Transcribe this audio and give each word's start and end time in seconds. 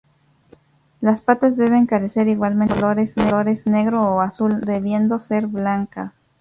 Las 0.99 1.21
patas 1.21 1.57
deben 1.57 1.85
carecer 1.85 2.27
igualmente 2.27 2.73
de 2.73 2.81
los 2.95 3.13
colores 3.13 3.67
negro 3.67 4.01
o 4.01 4.21
azul, 4.21 4.61
debiendo 4.61 5.19
ser 5.19 5.45
blancas. 5.45 6.15